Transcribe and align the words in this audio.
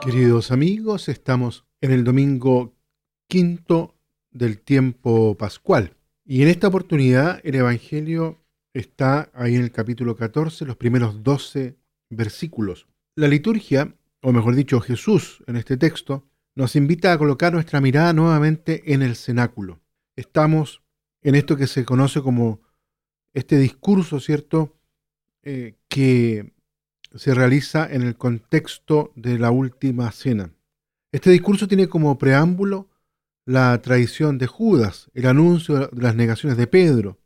Queridos 0.00 0.52
amigos, 0.52 1.08
estamos 1.08 1.66
en 1.80 1.90
el 1.90 2.04
domingo 2.04 2.76
quinto 3.28 3.96
del 4.30 4.60
tiempo 4.60 5.36
pascual. 5.36 5.96
Y 6.24 6.42
en 6.42 6.48
esta 6.50 6.68
oportunidad 6.68 7.40
el 7.42 7.56
Evangelio 7.56 8.44
está 8.74 9.32
ahí 9.34 9.56
en 9.56 9.62
el 9.62 9.72
capítulo 9.72 10.14
14, 10.14 10.66
los 10.66 10.76
primeros 10.76 11.24
12 11.24 11.74
versículos. 12.10 12.86
La 13.16 13.26
liturgia, 13.26 13.92
o 14.22 14.32
mejor 14.32 14.54
dicho 14.54 14.80
Jesús 14.80 15.42
en 15.48 15.56
este 15.56 15.76
texto, 15.76 16.28
nos 16.54 16.76
invita 16.76 17.12
a 17.12 17.18
colocar 17.18 17.52
nuestra 17.52 17.80
mirada 17.80 18.12
nuevamente 18.12 18.92
en 18.92 19.02
el 19.02 19.16
cenáculo. 19.16 19.80
Estamos 20.16 20.82
en 21.22 21.34
esto 21.34 21.56
que 21.56 21.66
se 21.66 21.84
conoce 21.84 22.20
como 22.20 22.60
este 23.32 23.58
discurso, 23.58 24.20
¿cierto?, 24.20 24.78
eh, 25.42 25.76
que 25.88 26.52
se 27.14 27.34
realiza 27.34 27.88
en 27.90 28.02
el 28.02 28.16
contexto 28.16 29.12
de 29.16 29.38
la 29.38 29.50
última 29.50 30.10
cena. 30.12 30.52
Este 31.10 31.30
discurso 31.30 31.68
tiene 31.68 31.88
como 31.88 32.16
preámbulo 32.18 32.88
la 33.44 33.80
tradición 33.82 34.38
de 34.38 34.46
Judas, 34.46 35.10
el 35.14 35.26
anuncio 35.26 35.88
de 35.88 36.02
las 36.02 36.14
negaciones 36.14 36.56
de 36.56 36.66
Pedro 36.66 37.18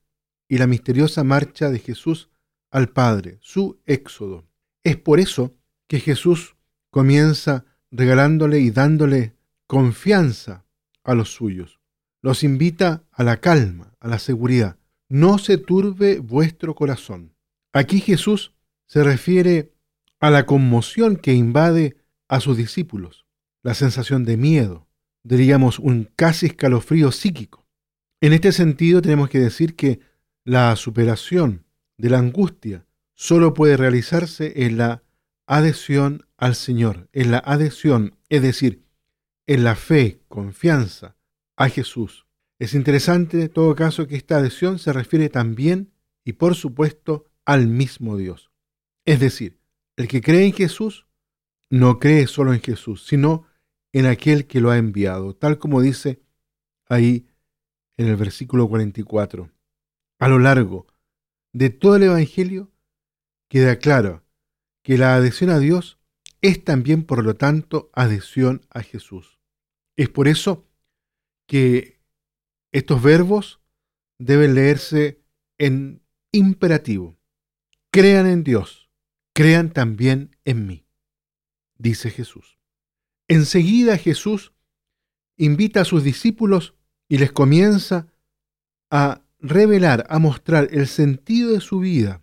y 0.48 0.58
la 0.58 0.66
misteriosa 0.66 1.24
marcha 1.24 1.70
de 1.70 1.78
Jesús 1.78 2.30
al 2.70 2.88
Padre, 2.88 3.38
su 3.40 3.80
éxodo. 3.84 4.48
Es 4.82 4.96
por 4.96 5.20
eso 5.20 5.54
que 5.86 6.00
Jesús 6.00 6.56
comienza 6.90 7.64
regalándole 7.90 8.60
y 8.60 8.70
dándole 8.70 9.34
confianza 9.66 10.64
a 11.04 11.14
los 11.14 11.32
suyos. 11.32 11.80
Los 12.22 12.42
invita 12.42 13.04
a 13.12 13.22
la 13.24 13.38
calma, 13.38 13.94
a 14.00 14.08
la 14.08 14.18
seguridad. 14.18 14.78
No 15.08 15.38
se 15.38 15.58
turbe 15.58 16.18
vuestro 16.18 16.74
corazón. 16.74 17.34
Aquí 17.72 18.00
Jesús 18.00 18.54
se 18.86 19.04
refiere 19.04 19.72
a 20.20 20.30
la 20.30 20.46
conmoción 20.46 21.16
que 21.16 21.34
invade 21.34 21.96
a 22.28 22.40
sus 22.40 22.56
discípulos, 22.56 23.26
la 23.62 23.74
sensación 23.74 24.24
de 24.24 24.36
miedo, 24.36 24.86
diríamos 25.22 25.78
un 25.78 26.08
casi 26.16 26.46
escalofrío 26.46 27.12
psíquico. 27.12 27.66
En 28.20 28.32
este 28.32 28.52
sentido 28.52 29.02
tenemos 29.02 29.28
que 29.28 29.38
decir 29.38 29.76
que 29.76 30.00
la 30.44 30.74
superación 30.76 31.64
de 31.98 32.10
la 32.10 32.18
angustia 32.18 32.86
solo 33.14 33.54
puede 33.54 33.76
realizarse 33.76 34.64
en 34.64 34.78
la 34.78 35.02
adhesión 35.46 36.25
al 36.36 36.54
Señor, 36.54 37.08
en 37.12 37.30
la 37.30 37.38
adhesión, 37.38 38.18
es 38.28 38.42
decir, 38.42 38.84
en 39.46 39.64
la 39.64 39.76
fe, 39.76 40.22
confianza 40.28 41.16
a 41.56 41.68
Jesús. 41.68 42.26
Es 42.58 42.74
interesante 42.74 43.42
en 43.42 43.48
todo 43.48 43.74
caso 43.74 44.06
que 44.06 44.16
esta 44.16 44.38
adhesión 44.38 44.78
se 44.78 44.92
refiere 44.92 45.28
también 45.28 45.92
y 46.24 46.34
por 46.34 46.54
supuesto 46.54 47.26
al 47.44 47.68
mismo 47.68 48.16
Dios. 48.16 48.50
Es 49.04 49.20
decir, 49.20 49.60
el 49.96 50.08
que 50.08 50.20
cree 50.20 50.46
en 50.46 50.52
Jesús 50.52 51.06
no 51.70 51.98
cree 51.98 52.26
solo 52.26 52.52
en 52.52 52.60
Jesús, 52.60 53.06
sino 53.06 53.46
en 53.92 54.06
aquel 54.06 54.46
que 54.46 54.60
lo 54.60 54.70
ha 54.70 54.78
enviado, 54.78 55.34
tal 55.34 55.58
como 55.58 55.80
dice 55.80 56.20
ahí 56.88 57.26
en 57.96 58.08
el 58.08 58.16
versículo 58.16 58.68
44. 58.68 59.50
A 60.18 60.28
lo 60.28 60.38
largo 60.38 60.86
de 61.52 61.70
todo 61.70 61.96
el 61.96 62.04
Evangelio 62.04 62.70
queda 63.48 63.78
claro 63.78 64.24
que 64.82 64.98
la 64.98 65.14
adhesión 65.14 65.50
a 65.50 65.58
Dios 65.58 65.95
es 66.42 66.64
también, 66.64 67.04
por 67.04 67.24
lo 67.24 67.34
tanto, 67.34 67.90
adhesión 67.92 68.62
a 68.70 68.82
Jesús. 68.82 69.40
Es 69.96 70.08
por 70.08 70.28
eso 70.28 70.66
que 71.46 72.00
estos 72.72 73.02
verbos 73.02 73.60
deben 74.18 74.54
leerse 74.54 75.22
en 75.58 76.02
imperativo. 76.32 77.18
Crean 77.90 78.26
en 78.26 78.44
Dios, 78.44 78.90
crean 79.32 79.72
también 79.72 80.36
en 80.44 80.66
mí, 80.66 80.86
dice 81.78 82.10
Jesús. 82.10 82.58
Enseguida 83.28 83.96
Jesús 83.96 84.52
invita 85.38 85.80
a 85.80 85.84
sus 85.84 86.04
discípulos 86.04 86.74
y 87.08 87.18
les 87.18 87.32
comienza 87.32 88.08
a 88.90 89.22
revelar, 89.38 90.06
a 90.10 90.18
mostrar 90.18 90.68
el 90.70 90.86
sentido 90.86 91.52
de 91.52 91.60
su 91.60 91.78
vida 91.78 92.22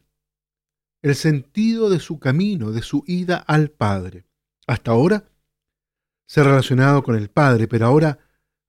el 1.03 1.16
sentido 1.16 1.90
de 1.90 2.00
su 2.00 2.18
camino, 2.18 2.72
de 2.72 2.81
su 2.81 3.03
ida 3.06 3.38
al 3.38 3.69
Padre. 3.69 4.25
Hasta 4.66 4.91
ahora 4.91 5.30
se 6.25 6.40
ha 6.41 6.46
relacionado 6.46 7.03
con 7.03 7.16
el 7.16 7.30
Padre, 7.30 7.68
pero 7.68 7.86
ahora 7.86 8.19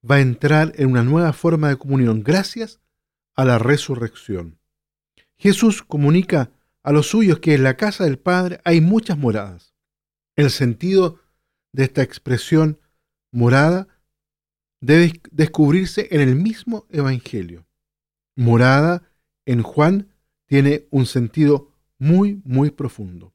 va 0.09 0.15
a 0.15 0.21
entrar 0.21 0.73
en 0.75 0.91
una 0.91 1.03
nueva 1.03 1.33
forma 1.33 1.69
de 1.69 1.77
comunión 1.77 2.21
gracias 2.21 2.81
a 3.35 3.45
la 3.45 3.57
resurrección. 3.57 4.59
Jesús 5.37 5.81
comunica 5.81 6.51
a 6.83 6.91
los 6.91 7.07
suyos 7.07 7.39
que 7.39 7.55
en 7.55 7.63
la 7.63 7.77
casa 7.77 8.03
del 8.03 8.19
Padre 8.19 8.59
hay 8.65 8.81
muchas 8.81 9.17
moradas. 9.17 9.73
El 10.35 10.51
sentido 10.51 11.21
de 11.71 11.85
esta 11.85 12.03
expresión 12.03 12.79
morada 13.31 13.87
debe 14.81 15.21
descubrirse 15.31 16.09
en 16.11 16.19
el 16.19 16.35
mismo 16.35 16.85
Evangelio. 16.89 17.65
Morada 18.35 19.09
en 19.45 19.63
Juan 19.63 20.13
tiene 20.45 20.85
un 20.91 21.05
sentido 21.05 21.74
muy, 21.97 22.41
muy 22.43 22.71
profundo. 22.71 23.33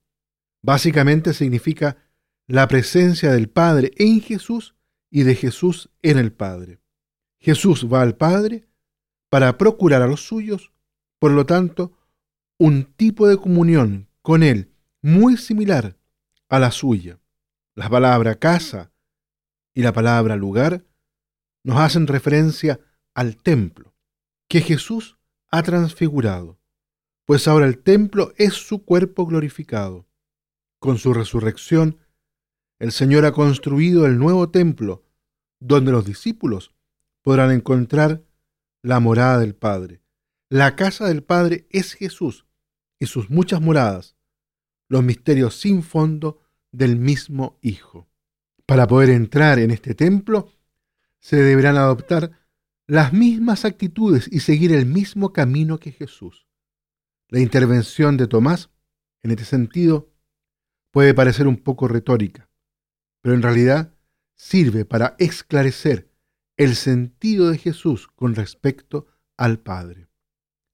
Básicamente 0.63 1.33
significa 1.33 1.97
la 2.47 2.69
presencia 2.69 3.33
del 3.33 3.49
Padre 3.49 3.93
en 3.97 4.21
Jesús 4.21 4.75
y 5.11 5.23
de 5.23 5.35
Jesús 5.35 5.91
en 6.03 6.19
el 6.19 6.33
Padre. 6.33 6.81
Jesús 7.39 7.89
va 7.91 8.03
al 8.03 8.17
Padre 8.17 8.69
para 9.31 9.57
procurar 9.57 10.03
a 10.03 10.07
los 10.07 10.27
suyos, 10.27 10.73
por 11.19 11.31
lo 11.31 11.47
tanto, 11.47 11.97
un 12.59 12.85
tipo 12.85 13.27
de 13.27 13.39
comunión 13.39 14.09
con 14.23 14.43
Él 14.43 14.73
muy 15.01 15.37
similar 15.37 15.97
a 16.49 16.59
la 16.59 16.71
suya. 16.71 17.19
La 17.75 17.89
palabra 17.89 18.35
casa 18.35 18.93
y 19.73 19.83
la 19.83 19.93
palabra 19.93 20.37
lugar 20.37 20.85
nos 21.63 21.79
hacen 21.79 22.07
referencia 22.07 22.81
al 23.15 23.37
templo 23.37 23.95
que 24.49 24.61
Jesús 24.61 25.19
ha 25.51 25.63
transfigurado 25.63 26.60
pues 27.31 27.47
ahora 27.47 27.67
el 27.67 27.79
templo 27.79 28.33
es 28.39 28.55
su 28.55 28.85
cuerpo 28.85 29.25
glorificado. 29.25 30.09
Con 30.81 30.99
su 30.99 31.15
resurrección, 31.15 32.01
el 32.81 32.91
Señor 32.91 33.25
ha 33.25 33.31
construido 33.31 34.05
el 34.05 34.19
nuevo 34.19 34.51
templo, 34.51 35.05
donde 35.61 35.93
los 35.93 36.05
discípulos 36.05 36.75
podrán 37.23 37.53
encontrar 37.53 38.25
la 38.83 38.99
morada 38.99 39.39
del 39.39 39.55
Padre. 39.55 40.03
La 40.49 40.75
casa 40.75 41.07
del 41.07 41.23
Padre 41.23 41.69
es 41.71 41.93
Jesús 41.93 42.47
y 42.99 43.07
sus 43.07 43.31
muchas 43.31 43.61
moradas, 43.61 44.17
los 44.89 45.05
misterios 45.05 45.55
sin 45.55 45.85
fondo 45.85 46.41
del 46.73 46.97
mismo 46.97 47.61
Hijo. 47.63 48.09
Para 48.67 48.89
poder 48.89 49.11
entrar 49.11 49.61
en 49.61 49.71
este 49.71 49.95
templo, 49.95 50.51
se 51.21 51.37
deberán 51.37 51.77
adoptar 51.77 52.33
las 52.89 53.13
mismas 53.13 53.65
actitudes 53.65 54.29
y 54.33 54.41
seguir 54.41 54.73
el 54.73 54.85
mismo 54.85 55.33
camino 55.33 55.79
que 55.79 55.93
Jesús. 55.93 56.50
La 57.31 57.41
intervención 57.41 58.17
de 58.17 58.27
Tomás, 58.27 58.71
en 59.23 59.31
este 59.31 59.45
sentido, 59.45 60.13
puede 60.91 61.15
parecer 61.15 61.47
un 61.47 61.57
poco 61.57 61.89
retórica, 61.89 62.51
pero 63.23 63.35
en 63.35 63.43
realidad 63.43 63.95
sirve 64.35 64.85
para 64.85 65.15
esclarecer 65.19 66.11
el 66.57 66.75
sentido 66.75 67.51
de 67.51 67.59
Jesús 67.59 68.09
con 68.09 68.35
respecto 68.35 69.07
al 69.37 69.61
Padre. 69.61 70.09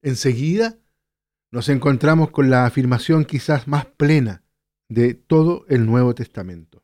Enseguida 0.02 0.78
nos 1.52 1.68
encontramos 1.68 2.30
con 2.30 2.50
la 2.50 2.64
afirmación 2.64 3.24
quizás 3.24 3.68
más 3.68 3.86
plena 3.86 4.42
de 4.88 5.14
todo 5.14 5.66
el 5.68 5.86
Nuevo 5.86 6.14
Testamento. 6.14 6.82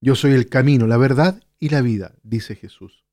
Yo 0.00 0.14
soy 0.14 0.32
el 0.32 0.48
camino, 0.48 0.86
la 0.86 0.96
verdad 0.96 1.42
y 1.58 1.70
la 1.70 1.82
vida, 1.82 2.14
dice 2.22 2.54
Jesús. 2.54 3.04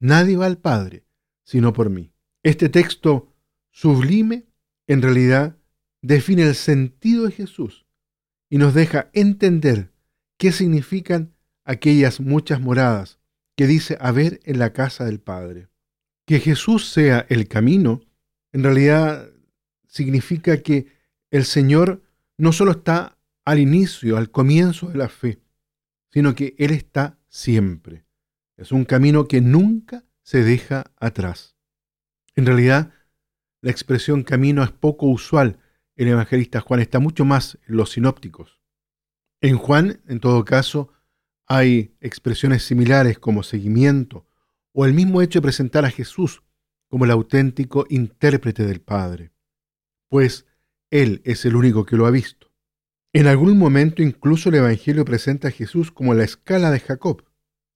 Nadie 0.00 0.36
va 0.36 0.46
al 0.46 0.58
Padre 0.58 1.06
sino 1.44 1.72
por 1.72 1.90
mí. 1.90 2.12
Este 2.42 2.68
texto 2.68 3.32
sublime 3.70 4.46
en 4.86 5.02
realidad 5.02 5.56
define 6.02 6.42
el 6.42 6.54
sentido 6.54 7.24
de 7.26 7.32
Jesús 7.32 7.86
y 8.50 8.58
nos 8.58 8.74
deja 8.74 9.10
entender 9.12 9.92
qué 10.36 10.52
significan 10.52 11.34
aquellas 11.64 12.20
muchas 12.20 12.60
moradas 12.60 13.18
que 13.56 13.66
dice 13.66 13.96
haber 14.00 14.40
en 14.44 14.58
la 14.58 14.72
casa 14.72 15.04
del 15.04 15.20
Padre. 15.20 15.68
Que 16.26 16.40
Jesús 16.40 16.88
sea 16.90 17.26
el 17.28 17.48
camino, 17.48 18.02
en 18.52 18.62
realidad 18.62 19.30
significa 19.88 20.62
que 20.62 20.86
el 21.30 21.44
Señor 21.44 22.02
no 22.36 22.52
solo 22.52 22.72
está 22.72 23.18
al 23.44 23.58
inicio, 23.58 24.16
al 24.16 24.30
comienzo 24.30 24.88
de 24.88 24.98
la 24.98 25.08
fe, 25.08 25.40
sino 26.12 26.34
que 26.34 26.54
Él 26.58 26.70
está 26.70 27.18
siempre. 27.28 28.04
Es 28.56 28.72
un 28.72 28.84
camino 28.84 29.26
que 29.26 29.40
nunca 29.40 30.04
se 30.22 30.42
deja 30.42 30.92
atrás. 30.96 31.56
En 32.36 32.46
realidad, 32.46 32.92
la 33.64 33.70
expresión 33.70 34.24
camino 34.24 34.62
es 34.62 34.70
poco 34.72 35.06
usual 35.06 35.58
en 35.96 36.08
el 36.08 36.12
evangelista 36.12 36.60
Juan, 36.60 36.80
está 36.80 36.98
mucho 36.98 37.24
más 37.24 37.58
en 37.66 37.78
los 37.78 37.92
sinópticos. 37.92 38.60
En 39.40 39.56
Juan, 39.56 40.02
en 40.06 40.20
todo 40.20 40.44
caso, 40.44 40.92
hay 41.46 41.96
expresiones 42.02 42.62
similares 42.62 43.18
como 43.18 43.42
seguimiento 43.42 44.26
o 44.72 44.84
el 44.84 44.92
mismo 44.92 45.22
hecho 45.22 45.38
de 45.38 45.44
presentar 45.44 45.86
a 45.86 45.90
Jesús 45.90 46.42
como 46.88 47.06
el 47.06 47.10
auténtico 47.10 47.86
intérprete 47.88 48.66
del 48.66 48.82
Padre, 48.82 49.32
pues 50.10 50.44
Él 50.90 51.22
es 51.24 51.46
el 51.46 51.56
único 51.56 51.86
que 51.86 51.96
lo 51.96 52.04
ha 52.04 52.10
visto. 52.10 52.52
En 53.14 53.26
algún 53.26 53.56
momento 53.56 54.02
incluso 54.02 54.50
el 54.50 54.56
Evangelio 54.56 55.06
presenta 55.06 55.48
a 55.48 55.52
Jesús 55.52 55.90
como 55.90 56.12
la 56.12 56.24
escala 56.24 56.70
de 56.70 56.80
Jacob, 56.80 57.24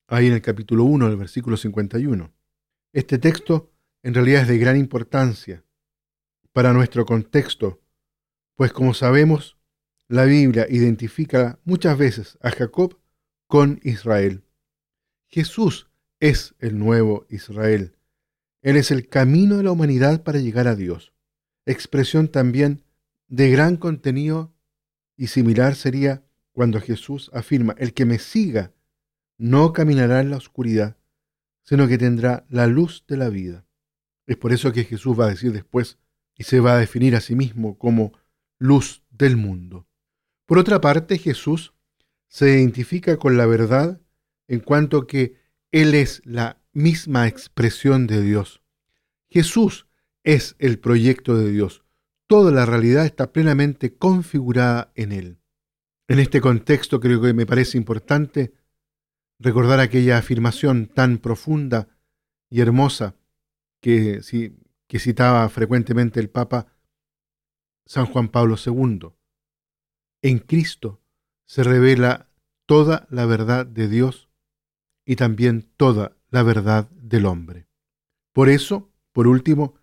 ahí 0.07 0.27
en 0.27 0.35
el 0.35 0.43
capítulo 0.43 0.85
1 0.85 1.09
del 1.09 1.17
versículo 1.17 1.57
51. 1.57 2.31
Este 2.93 3.17
texto 3.17 3.73
en 4.03 4.13
realidad 4.13 4.43
es 4.43 4.49
de 4.49 4.59
gran 4.59 4.77
importancia 4.77 5.65
para 6.59 6.73
nuestro 6.73 7.07
contexto, 7.07 7.81
pues 8.57 8.73
como 8.73 8.93
sabemos, 8.93 9.57
la 10.09 10.25
Biblia 10.25 10.67
identifica 10.69 11.61
muchas 11.63 11.97
veces 11.97 12.37
a 12.43 12.51
Jacob 12.51 12.99
con 13.47 13.79
Israel. 13.85 14.43
Jesús 15.29 15.89
es 16.19 16.57
el 16.59 16.77
nuevo 16.77 17.27
Israel. 17.31 17.97
Él 18.61 18.75
es 18.77 18.91
el 18.91 19.09
camino 19.09 19.59
de 19.59 19.63
la 19.63 19.71
humanidad 19.71 20.25
para 20.25 20.41
llegar 20.41 20.67
a 20.67 20.75
Dios. 20.75 21.13
Expresión 21.65 22.27
también 22.27 22.83
de 23.29 23.51
gran 23.51 23.77
contenido 23.77 24.53
y 25.17 25.29
similar 25.29 25.77
sería 25.77 26.25
cuando 26.51 26.81
Jesús 26.81 27.31
afirma, 27.33 27.77
el 27.79 27.95
que 27.95 28.05
me 28.05 28.19
siga 28.19 28.73
no 29.37 29.73
caminará 29.73 30.19
en 30.19 30.31
la 30.31 30.39
oscuridad, 30.39 30.97
sino 31.63 31.87
que 31.87 31.99
tendrá 31.99 32.47
la 32.49 32.67
luz 32.67 33.05
de 33.07 33.17
la 33.17 33.29
vida. 33.29 33.65
Es 34.27 34.37
por 34.37 34.53
eso 34.53 34.73
que 34.73 34.83
Jesús 34.83 35.17
va 35.17 35.27
a 35.27 35.31
decir 35.31 35.53
después 35.53 35.99
y 36.39 36.45
se 36.45 36.61
va 36.61 36.75
a 36.75 36.79
definir 36.79 37.17
a 37.17 37.21
sí 37.21 37.35
mismo 37.35 37.77
como 37.77 38.13
luz 38.59 39.03
del 39.11 39.37
mundo. 39.37 39.87
Por 40.47 40.59
otra 40.59 40.81
parte, 40.81 41.19
Jesús 41.19 41.75
se 42.29 42.49
identifica 42.51 43.19
con 43.19 43.37
la 43.37 43.45
verdad 43.45 44.01
en 44.47 44.61
cuanto 44.61 45.07
que 45.07 45.37
Él 45.73 45.95
es 45.95 46.23
la 46.25 46.63
misma 46.73 47.27
expresión 47.27 48.07
de 48.07 48.23
Dios. 48.23 48.63
Jesús 49.29 49.87
es 50.23 50.55
el 50.59 50.79
proyecto 50.79 51.37
de 51.37 51.51
Dios. 51.51 51.83
Toda 52.27 52.53
la 52.53 52.65
realidad 52.67 53.05
está 53.05 53.33
plenamente 53.33 53.95
configurada 53.95 54.93
en 54.95 55.13
Él. 55.13 55.39
En 56.07 56.19
este 56.19 56.41
contexto 56.41 57.01
creo 57.01 57.21
que 57.21 57.35
me 57.35 57.47
parece 57.47 57.77
importante 57.77 58.53
recordar 59.39 59.81
aquella 59.81 60.19
afirmación 60.19 60.87
tan 60.87 61.19
profunda 61.19 61.89
y 62.49 62.61
hermosa 62.61 63.17
que, 63.81 64.21
que 64.89 64.99
citaba 64.99 65.49
frecuentemente 65.49 66.19
el 66.19 66.29
Papa 66.29 66.67
San 67.87 68.07
Juan 68.07 68.29
Pablo 68.29 68.57
II. 68.57 69.11
En 70.23 70.41
Cristo 70.41 71.01
se 71.47 71.63
revela 71.63 72.29
toda 72.67 73.07
la 73.11 73.25
verdad 73.27 73.65
de 73.65 73.87
Dios 73.87 74.29
y 75.07 75.15
también 75.15 75.71
toda 75.77 76.17
la 76.31 76.43
verdad 76.43 76.91
del 76.91 77.27
hombre. 77.27 77.69
Por 78.33 78.49
eso, 78.49 78.91
por 79.13 79.29
último, 79.29 79.75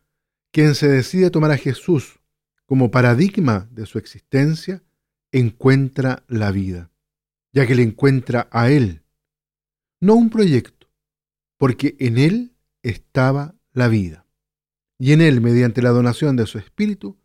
quien 0.52 0.76
se 0.76 0.90
decide 0.90 1.32
tomar 1.32 1.52
a 1.52 1.58
Jesús 1.58 2.20
como 2.66 2.92
paradigma 2.92 3.68
de 3.72 3.86
su 3.86 3.98
existencia, 3.98 4.84
encuentra 5.32 6.26
la 6.28 6.52
vida, 6.52 6.92
ya 7.54 7.66
que 7.66 7.76
le 7.76 7.84
encuentra 7.84 8.50
a 8.52 8.70
Él 8.70 9.06
no 10.06 10.16
un 10.16 10.30
proyecto, 10.30 10.88
porque 11.58 11.96
en 12.00 12.18
él 12.18 12.56
estaba 12.84 13.56
la 13.72 13.88
vida. 13.88 14.25
Y 14.98 15.12
en 15.12 15.22
él, 15.22 15.42
mediante 15.42 15.82
la 15.82 15.90
donación 15.90 16.36
de 16.36 16.46
su 16.46 16.58
espíritu, 16.58 17.18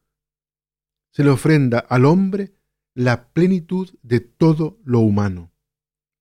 se 1.12 1.24
le 1.24 1.30
ofrenda 1.30 1.78
al 1.78 2.04
hombre 2.04 2.54
la 2.94 3.28
plenitud 3.32 3.90
de 4.02 4.20
todo 4.20 4.78
lo 4.84 5.00
humano. 5.00 5.52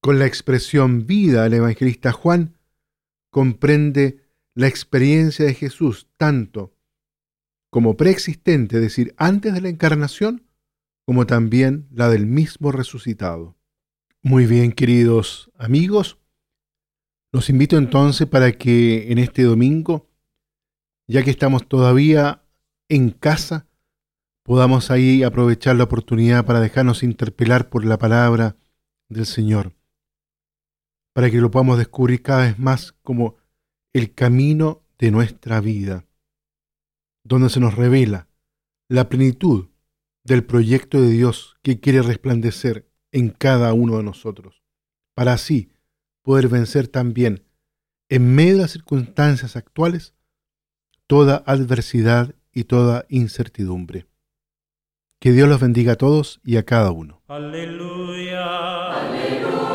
Con 0.02 0.20
la 0.20 0.26
expresión 0.26 1.06
vida, 1.06 1.46
el 1.46 1.54
evangelista 1.54 2.12
Juan 2.12 2.58
comprende 3.32 4.24
la 4.56 4.68
experiencia 4.68 5.46
de 5.46 5.54
Jesús 5.54 6.08
tanto 6.18 6.76
como 7.70 7.98
preexistente, 7.98 8.78
es 8.78 8.82
decir, 8.82 9.14
antes 9.18 9.54
de 9.54 9.62
la 9.62 9.70
encarnación, 9.70 10.48
como 11.06 11.26
también 11.26 11.88
la 11.92 12.10
del 12.10 12.26
mismo 12.26 12.72
resucitado. 12.72 13.56
Muy 14.22 14.46
bien, 14.46 14.72
queridos 14.72 15.52
amigos, 15.56 16.18
los 17.32 17.50
invito 17.50 17.78
entonces 17.78 18.28
para 18.28 18.52
que 18.54 19.12
en 19.12 19.18
este 19.18 19.44
domingo, 19.44 20.09
ya 21.10 21.24
que 21.24 21.32
estamos 21.32 21.68
todavía 21.68 22.44
en 22.88 23.10
casa, 23.10 23.68
podamos 24.44 24.92
ahí 24.92 25.24
aprovechar 25.24 25.76
la 25.76 25.86
oportunidad 25.86 26.46
para 26.46 26.60
dejarnos 26.60 27.02
interpelar 27.02 27.70
por 27.70 27.84
la 27.84 27.98
palabra 27.98 28.58
del 29.10 29.26
Señor, 29.26 29.74
para 31.14 31.32
que 31.32 31.38
lo 31.38 31.50
podamos 31.50 31.80
descubrir 31.80 32.22
cada 32.22 32.44
vez 32.44 32.60
más 32.60 32.92
como 33.02 33.38
el 33.92 34.14
camino 34.14 34.84
de 35.00 35.10
nuestra 35.10 35.62
vida, 35.62 36.06
donde 37.24 37.50
se 37.50 37.60
nos 37.60 37.74
revela 37.74 38.28
la 38.88 39.10
plenitud 39.10 39.70
del 40.24 40.44
proyecto 40.44 41.02
de 41.02 41.10
Dios 41.10 41.58
que 41.64 41.80
quiere 41.80 42.04
resplandecer 42.04 42.88
en 43.12 43.30
cada 43.30 43.74
uno 43.74 43.98
de 43.98 44.04
nosotros, 44.04 44.62
para 45.16 45.34
así 45.34 45.72
poder 46.22 46.50
vencer 46.50 46.88
también, 46.88 47.46
en 48.10 48.36
medio 48.36 48.58
de 48.58 48.62
las 48.62 48.72
circunstancias 48.72 49.56
actuales, 49.56 50.14
toda 51.10 51.42
adversidad 51.48 52.36
y 52.54 52.66
toda 52.66 53.06
incertidumbre. 53.10 54.06
Que 55.20 55.32
Dios 55.32 55.50
los 55.50 55.60
bendiga 55.60 55.94
a 55.94 55.96
todos 55.96 56.40
y 56.46 56.58
a 56.58 56.66
cada 56.66 56.92
uno. 56.92 57.24
Aleluya. 57.28 58.92
Aleluya. 58.92 59.69